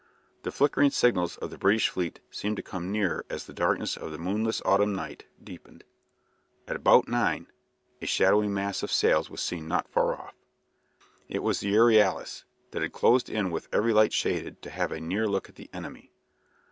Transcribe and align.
The 0.41 0.51
flickering 0.51 0.89
signals 0.89 1.37
of 1.37 1.51
the 1.51 1.59
British 1.59 1.87
fleet 1.89 2.21
seemed 2.31 2.55
to 2.57 2.63
come 2.63 2.91
nearer 2.91 3.23
as 3.29 3.45
the 3.45 3.53
darkness 3.53 3.95
of 3.95 4.11
the 4.11 4.17
moonless 4.17 4.59
autumn 4.65 4.95
night 4.95 5.25
deepened, 5.43 5.83
and 6.67 6.75
about 6.75 7.07
nine 7.07 7.45
a 8.01 8.07
shadowy 8.07 8.47
mass 8.47 8.81
of 8.81 8.91
sails 8.91 9.29
was 9.29 9.41
seen 9.41 9.67
not 9.67 9.87
far 9.87 10.15
off. 10.15 10.33
It 11.29 11.43
was 11.43 11.59
the 11.59 11.69
"Euryalus" 11.75 12.45
that 12.71 12.81
had 12.81 12.93
closed 12.93 13.29
in 13.29 13.51
with 13.51 13.67
every 13.71 13.93
light 13.93 14.11
shaded 14.11 14.63
to 14.63 14.71
have 14.71 14.91
a 14.91 14.99
near 14.99 15.27
look 15.27 15.49
at 15.49 15.55
the 15.55 15.69
enemy. 15.71 16.11